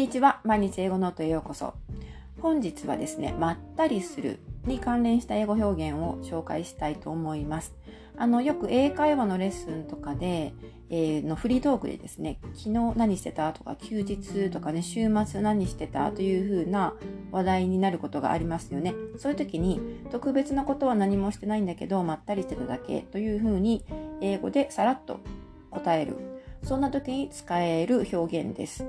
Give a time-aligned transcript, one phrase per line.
[0.00, 0.40] にちは。
[0.44, 1.74] 毎日英語ノートへようこそ。
[2.40, 7.74] 本日はですね、まったりするに関連した英語表現を紹介したいと思います。
[8.16, 10.54] あの、よく英会話のレッスンとかで、
[10.88, 16.94] えー、のフリートークでですね、昨日何してたとか、休日とかね、週末何してたという風な
[17.30, 18.94] 話題になることがありますよね。
[19.18, 23.84] そういう時に、特別なことは何もしてないんだけど、まったりしてただけという風に、
[24.22, 25.20] 英語でさらっと
[25.70, 26.29] 答える。
[26.62, 28.84] そんな時に使える表現です。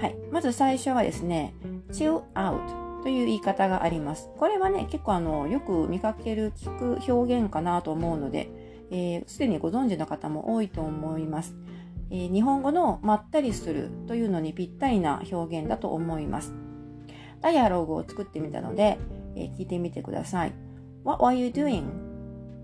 [0.00, 0.16] はい。
[0.30, 1.54] まず最初はですね、
[1.90, 4.28] chill out という言い方があります。
[4.36, 8.50] これはね、結構あの、よく見かける、聞く表現かなと思うので、す、
[8.90, 11.54] えー、で、にご存知の方も多いと思います、
[12.10, 16.54] えー、日本語のまったりするというのにぴったりな表現だと思います。
[17.40, 18.98] ダイアログを作ってみたので、
[19.36, 20.52] えー、聞いてみてください。
[21.04, 21.84] What were you doing?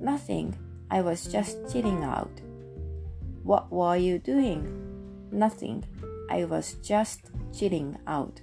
[0.03, 0.53] Nothing.
[0.89, 2.44] I was just chilling out.
[3.45, 4.65] What were you doing?
[5.31, 5.83] Nothing.
[6.31, 8.43] I was just chilling out.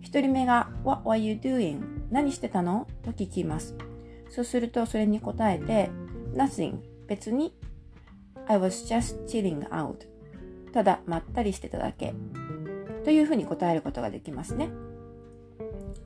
[0.00, 1.82] 一人目が What were you doing?
[2.10, 3.74] 何してたのと聞きます。
[4.30, 5.90] そうするとそれに答えて
[6.34, 7.54] Nothing 別に
[8.46, 10.06] I was just chilling out
[10.72, 12.14] ただまったりしてただけ
[13.04, 14.70] というふうに答えることができますね。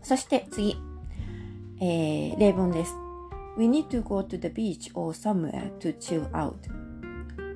[0.02, 0.76] そして次、
[1.80, 2.94] えー、例文です。
[3.56, 6.83] We need to go to the beach or somewhere to chill out.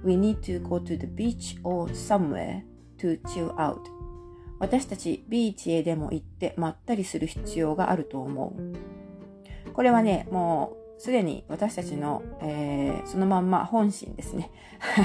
[0.08, 2.62] We need to go to the beach or somewhere
[2.98, 3.80] to chill out.
[4.58, 8.56] 私たちビーチへでも行ってまったりする必要があると思
[9.66, 9.72] う。
[9.74, 14.50] これはね、もうすでに私たちの、えー、そのまんま本心ですね。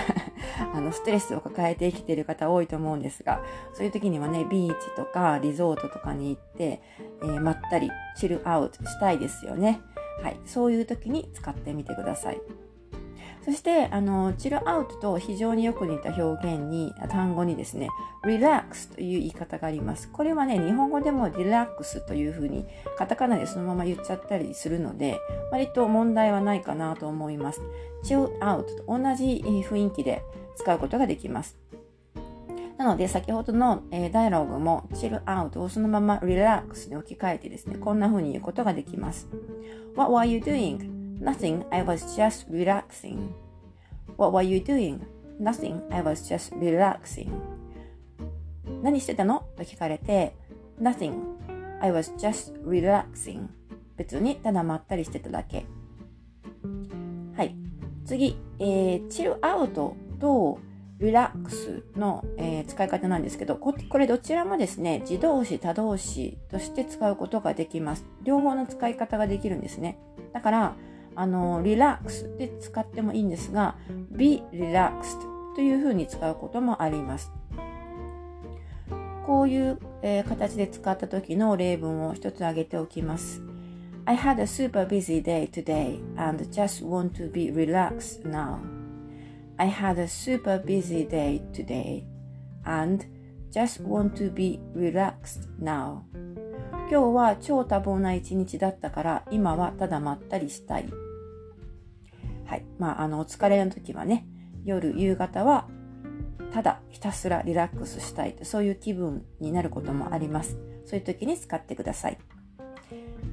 [0.74, 6.82] あの、ストレスを抱えて生きている方多いと思うんですが、そういう時にはね、ビーチとかリゾートとかに行って、
[7.22, 9.82] えー、まったりチルアウトしたいですよね。
[10.24, 10.40] はい。
[10.46, 12.42] そういう時に使ってみてください。
[13.46, 17.90] そして、あの、チルアウトと非常によく似た表現に、単語にですね、
[18.26, 20.10] リラックスという言い方があります。
[20.10, 22.66] これはね、日本語でもリラックスというふうに、
[22.98, 25.20] カタカナでそのまま言っちゃったりするので、
[25.52, 27.62] 割と問題はないかなと思います。
[28.04, 30.24] チルアウトと同じ雰囲気で
[30.56, 31.58] 使うことができます。
[32.78, 39.28] なので、先ほどの、え、ダイアログも、チルアウトをそのままリラックスに置き換えてですね、こんな風に言うことができます。
[39.96, 40.93] What were you doing?
[41.20, 43.30] Nothing, I was just relaxing.
[44.18, 45.02] What were you doing?
[45.40, 47.32] Nothing, I was just relaxing.
[48.82, 49.46] 何してたの？
[49.56, 50.36] と聞かれて、
[50.82, 51.14] Nothing,
[51.82, 53.48] I was just relaxing.
[53.96, 55.66] 別にただまったりしてただけ。
[57.36, 57.56] はい。
[58.06, 60.60] 次、えー、チルアウトと
[61.00, 68.06] リラックスの、えー、使い方なんですけどこ、これどちらもですね、自動詞、他動詞として使うことができます。
[68.24, 69.98] 両方の使い方ができるんですね。
[70.34, 70.76] だから、
[71.16, 73.76] あの、リラックスで使ってもいいんですが、
[74.12, 75.20] be relaxed
[75.56, 77.32] というふうに使うこともあります。
[79.26, 83.42] こういう、えー、形で使った時の例文を一つ挙げておきます。
[84.06, 88.60] I had a super busy day today and just want to be relaxed now.
[89.58, 92.04] I had a super busy day today
[92.66, 93.06] and
[93.52, 96.02] just want to be relaxed now.
[96.90, 101.03] 今日は超多忙な一日だったから今はただまったりしたい。
[102.54, 102.66] はい。
[102.78, 104.28] まあ、あの、お疲れの時はね、
[104.64, 105.68] 夜、夕方は、
[106.52, 110.60] ただひたすらリラックスしたい、そういう気分になることもあります。
[110.86, 112.20] そういう時に使ってください。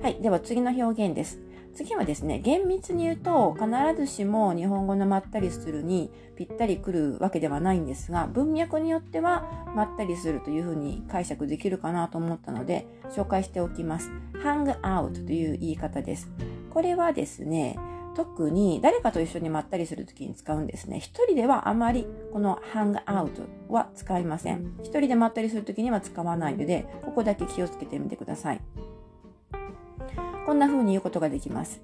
[0.00, 0.22] はい。
[0.22, 1.38] では次の表現です。
[1.74, 14.10] 次はですね、厳密に言うと、必ずしも日本語のまったりするにぴったりくるわけではないんですが、文脈によってはまったりするというふうに解釈できるかなと思ったので、紹介しておきます。
[14.42, 16.30] hang out という言い方です。
[16.70, 17.76] これはですね、
[18.14, 20.98] 特に誰かと一緒にまったりするときに使うんですね。
[20.98, 24.74] 一人ではあまりこの hang out は使いません。
[24.80, 28.60] 一人でまったりするときには使わないので、ここだけ気をつけてみてください。
[30.46, 31.80] こんな風に言うことができます。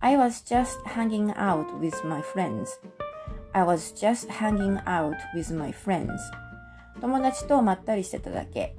[0.00, 2.66] I was just hanging out with my friends.
[3.52, 6.12] I was just hanging out with my friends.
[7.00, 8.74] 友達とまったりしてただけ。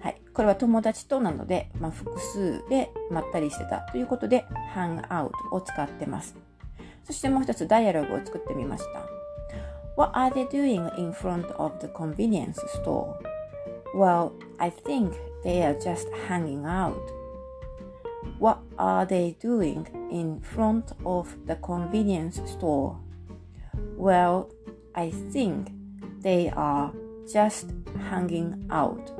[0.00, 0.20] はい。
[0.32, 6.36] これは友達となので、まあ、複数でまったりしてたということで、hang out を使ってます。
[7.04, 9.18] そしてもう一つダイアログを作ってみました。
[9.96, 13.14] What are they doing in front of the convenience store?
[13.94, 15.12] Well, I think
[15.42, 16.94] they are just hanging out.
[18.38, 22.96] What are they doing in front of the convenience store?
[23.96, 24.50] Well,
[24.94, 25.72] I think
[26.22, 26.92] they are
[27.32, 27.72] just
[28.10, 29.10] hanging out.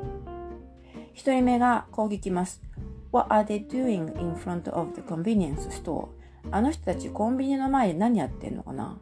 [1.19, 2.63] 一人目がこう聞きます。
[3.11, 6.07] What are they doing in front of the convenience store?
[6.53, 8.97] あの人たちコンビニの前で何やってんのかな？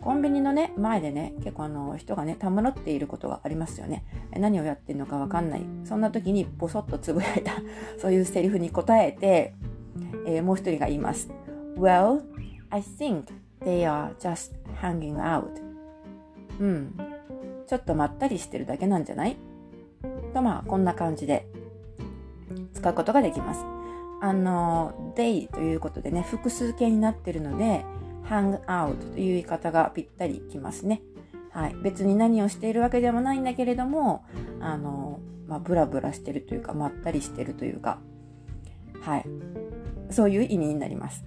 [0.00, 4.04] コンビニのね、前でね、結構あの、人がね、たむろっていることがありますよね。
[4.36, 5.62] 何をやってるのかわかんない。
[5.84, 7.52] そんな時にボソッとつぶやいた、
[7.98, 9.54] そういうセリフに答えて、
[10.26, 11.30] えー、もう一人が言います。
[11.76, 12.22] Well,
[12.70, 13.26] I think
[13.60, 15.46] they are just hanging out.
[16.58, 16.94] うん。
[17.68, 19.36] ちょっとまったりしてるだけなんじゃない？
[20.34, 21.46] と、まあ、こんな感じで
[22.74, 23.64] 使うことができます。
[24.20, 27.84] あの、they ということでね、複数形になってるので、
[28.28, 31.02] hang out という言い方がぴったりきますね。
[31.50, 31.76] はい。
[31.82, 34.24] 別に何をしているわけでもないんだけれども、
[34.60, 37.98] あの、まあ、ブラブラしてるというか、まったりしてるというか、
[39.00, 39.26] はい。
[40.10, 41.24] そういう意味になります。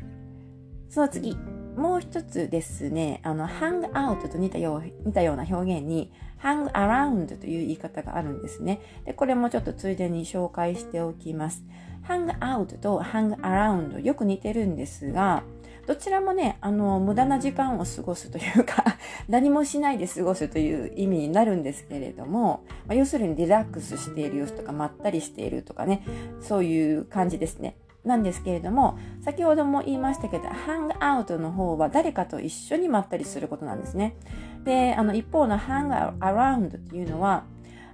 [0.89, 1.37] その次、
[1.77, 8.81] もう一つですね、あの、hang out と似たよう似たような表現に、hang around という言い方があるんですね。
[9.05, 11.63] で、これもちょっとついでに紹介しておきます。
[12.07, 15.43] hang out と hang around よく似てるんですが、
[15.85, 18.83] どちらもね、あの、無駄な時間を過ごすというか
[19.29, 26.01] 何もしないで過ごすという意味になるんですけれども、まあ、要するにリラックスしている様子とか、まったりしているとかね、
[26.41, 27.75] そういう感じですね。
[28.07, 34.15] なんですけれども、先ほども言いましたけど、ハングアウトの方は誰かと一緒にまったりすることなんですね。
[34.63, 37.43] で、あの、一方のハングアラウンドっていうのは、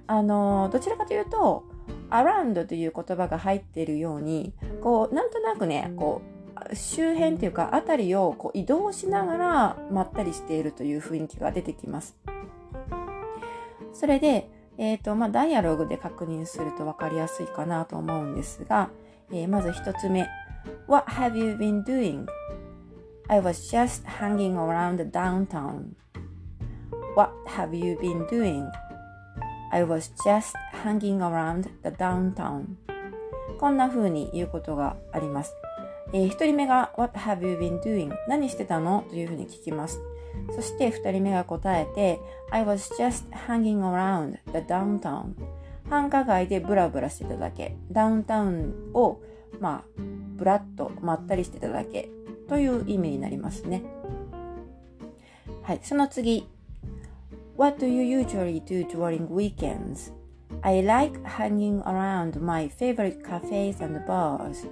[0.06, 1.64] あの、どちらかというと、
[2.10, 4.52] アラウンドという言葉が入っているように、
[4.82, 6.22] こう、なんとなくね、こ
[6.70, 12.16] う、周辺というか、あたりをこう移動しながらまったりしているという雰囲気が出てきます。
[13.92, 18.90] それで、え、ー、と、まあ、ダイアログで確認すると分かりやすいかなと思うんですが、
[19.30, 20.28] えー、まず一つ目。
[20.86, 22.26] What have you been doing?
[23.28, 25.94] I was just hanging around the downtown.
[27.16, 28.70] What have you been doing?
[29.72, 30.54] I was just
[30.84, 32.76] hanging around the downtown.
[33.58, 35.54] こんな風に言うことがあります。
[36.12, 38.14] えー、一人目が What have you been doing?
[38.28, 40.00] 何してたのというふうに聞きます。
[40.54, 45.34] そして二人目が答えて I was just hanging around the downtown.
[45.94, 47.76] 繁華街でブラブラしてただけ。
[47.92, 49.20] ダウンタウンを、
[49.60, 50.02] まあ、
[50.34, 52.10] ブラッとまったりしてただけ
[52.48, 53.84] という意味になりますね。
[55.62, 56.48] はい、その次。
[57.56, 60.12] What do you usually do during weekends?
[60.62, 64.66] I like hanging around my favorite cafes and bars.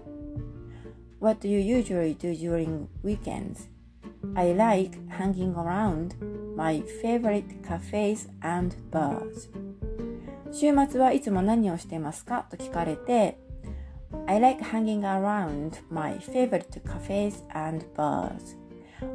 [1.20, 3.68] What do you usually do during weekends?
[4.34, 6.16] I like hanging around
[6.56, 9.46] my favorite cafes and bars.
[10.52, 12.46] 週末はいつも何をしてますか？
[12.50, 13.38] と聞かれて
[14.26, 18.56] I like hanging around my favorite cafes and bars.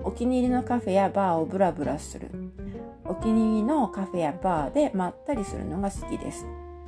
[0.04, 2.30] お気に入りのカフェやバーをブラブラする。
[3.06, 6.46] お気に入りのカフェやバーでまったりするのが好きです。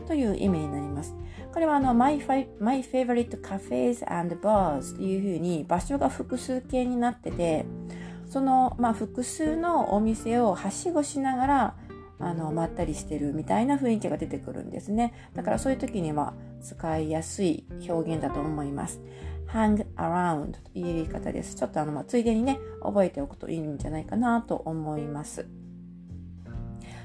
[0.07, 1.15] という意味になります。
[1.53, 2.19] これはあの my,
[2.59, 7.65] my favorite cafes and bars というふうに場所が複数形になってて
[8.27, 11.75] その、まあ、複数のお店をはしごしながら
[12.19, 15.13] あの、まったりしてるみたいな雰囲気が出てくるんですね。
[15.33, 19.01] だからそういう時には使いやすい表現だと思います。
[19.47, 21.55] hang around という言い方です。
[21.55, 25.47] ちょっとあの、まあ、ついでにね、覚えておくといいんじゃないかなと思います。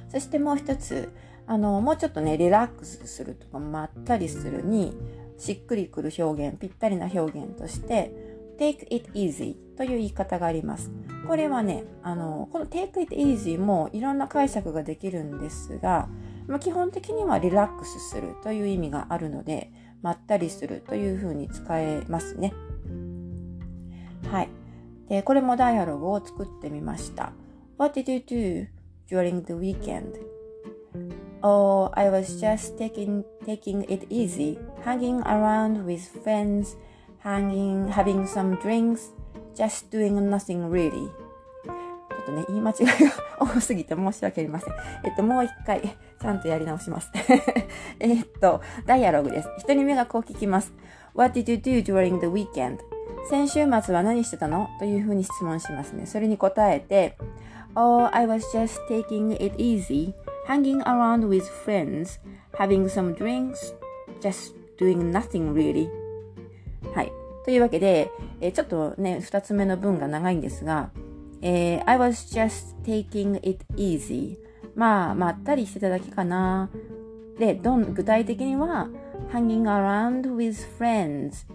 [0.09, 1.13] そしてもう一つ、
[1.47, 4.97] あの、もうちょっとね、リラックスするとか、まったりするに、
[5.37, 10.91] しっくりくる表現、ぴったりな表現として、take it easy という言い方があります。
[11.27, 16.08] これはね、あの、この take it easy もいろんな解釈ができるんですが、
[16.46, 22.53] まあ、基本的にはリラックスするという意味があるので、まったりするというふうに使えますね。
[24.31, 24.49] はい。
[25.08, 27.32] で、これもダイアログを作ってみました。
[27.79, 28.69] What did you do
[29.08, 30.13] during the weekend?
[31.43, 36.77] Oh, I was just taking, taking it easy, hanging around with friends
[37.25, 39.13] hanging, having some drinks,
[39.57, 41.11] just doing nothing really.
[41.65, 42.95] ちょっとね、言い間違いが
[43.41, 44.75] 多すぎて申し訳ありません。
[45.05, 47.11] えっと、もう一回、ちゃんとやり直します。
[47.99, 49.49] えっと、ダイアログです。
[49.59, 50.73] 一人目がこう聞きます。
[51.15, 52.79] What did you do during the weekend?
[53.29, 56.07] 先週末は何してたのというふうに質問しますね。
[56.07, 57.17] それに答えて、
[57.75, 60.15] Oh, I was just taking it easy,
[60.47, 62.21] hanging around with friends,
[62.53, 63.75] having some drinks,
[64.21, 66.04] just doing nothing really.
[66.94, 67.12] はい。
[67.44, 68.10] というわけで、
[68.41, 70.91] えー、ちょっとね、二つ目の文が長いんですが、
[71.43, 74.38] えー、I was just taking it easy.
[74.74, 76.70] まあ、まったりしてただけかな。
[77.38, 78.88] で、どん、具体的には、
[79.32, 81.46] hanging around with friends.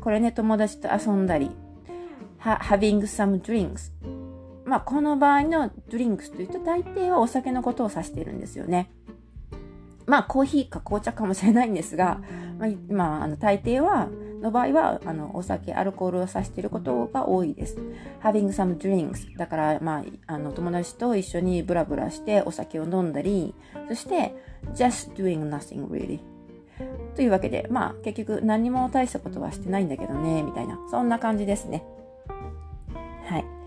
[0.00, 1.50] これね、友達と遊んだり。
[2.40, 3.92] ha, having some drinks.
[4.64, 8.90] まあ、この場合の drinks というと大抵はお酒のことを指しているんですよね。
[10.06, 12.20] まあ、コーヒーか紅茶かもしれないんですが、
[12.58, 14.08] まあ、まあ、あの大抵は
[14.40, 17.76] の場合は、あの、お酒、アルコールを指していることが多いです。
[18.22, 23.54] having some drinks だから、まあ、あの、友達と一緒にブラブラしてお酒を飲んだり、
[23.88, 24.34] そして、
[24.74, 26.20] just doing nothing really
[27.14, 31.84] というわけで、まあ、結局何も大したことはしてないんだけどね、みたいな、そんな感じですね。
[33.26, 33.59] はい。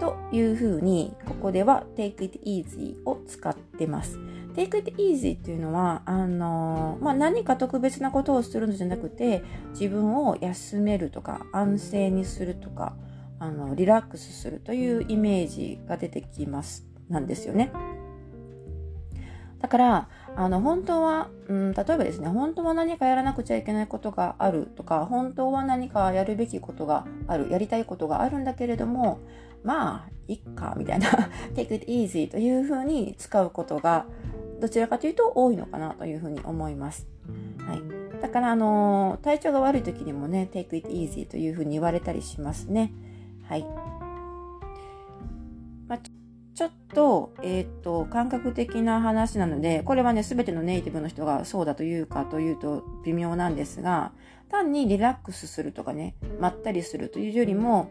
[0.00, 4.18] というふうに、ここでは take it easy を使ってます。
[4.54, 12.96] take it easy っていうのは、あのまあ、何か特別なことをするのじゃなくて、自分を休めるとか、安静にするとか、
[13.38, 17.72] あの、リラックスするというイメージが出てきます、なんですよね。
[19.64, 29.20] だから、あの、本当は、うん、例えばですね、本当は何かやらなくちゃいけないことがあるとか、本当は何かやるべきことがある、やりたいことがあるんだけれども、
[29.62, 31.08] まあ、いっか、みたいな
[31.56, 34.04] take it easy というふうに使うことが、
[34.60, 37.06] どちらかというと多いのかなというふうに思います。
[37.66, 38.20] はい。
[38.20, 42.92] だから、あの体調が悪い時にもね、take it easy というふうに言われたりしますね。
[43.48, 43.62] はい。
[45.88, 45.98] まあ、
[46.54, 54.12] ちょっと、えっ、ー、と、感覚的な話なので、これはね、すべてのネイティブの人がそうだというかというと微妙なんですが、
[54.48, 57.90] 単にリラックスするとかね、まったりするというよりも、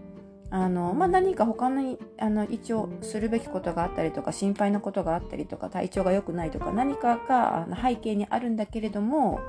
[0.50, 9.40] あの、まあ、何か他に、あの、一応するべきことがあったりとか、心配なことがあったりとか、体調が良くないとか、何かが背景にあるんだけれども、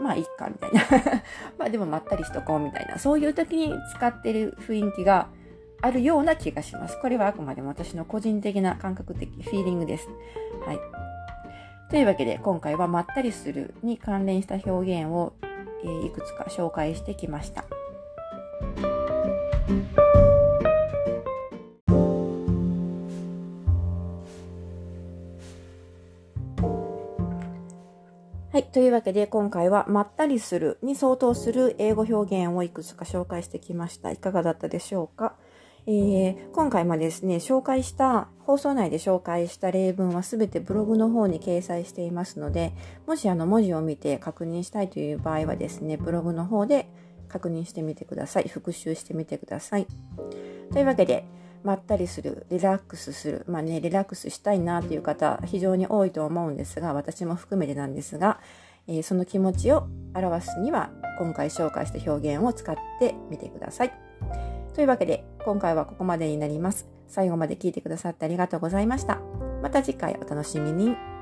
[0.00, 0.82] まあ、いっか、みたいな。
[1.56, 2.98] まあ、でもまったりしとこう、みたいな。
[2.98, 5.28] そういう時に使ってる雰囲気が
[5.80, 7.00] あるような気がします。
[7.00, 10.08] これはあくまでも私の個人的な感覚的フィーリングです。
[10.66, 10.78] はい。
[11.88, 15.34] というわけで、今回はまったりするに関連した表現を、
[15.84, 17.64] えー、いくつか紹介してきました。
[28.50, 28.64] はい。
[28.64, 34.10] というわけで、今回は、まったりするに相当する英語表現をいくつか紹介してきました。
[34.10, 35.36] いかがだったでしょうか？
[35.90, 42.74] えー、今回もですね、紹介した、放送内で紹介した例文はすべてブログの方に掲載していますので、
[43.06, 46.90] もしあの文字を見て確認したいという場合はですね、ブログの方で
[47.30, 48.48] 確認してみてください。
[48.48, 49.86] 復習してみてください。
[50.74, 51.24] というわけで、
[51.64, 58.40] まったりする、リラックスする、まあね、リラックスしたいなという方、非常に多いと思うんですが、私も含めてなんですが、
[58.88, 63.92] えー、その気持ちを表すには、今回紹介した表現を使ってみてください。
[64.74, 66.86] というわけで、今回はここまでになります。
[67.06, 69.18] 最後まで聞いてくださってありがとうございました。
[69.62, 71.17] また次回お楽しみに。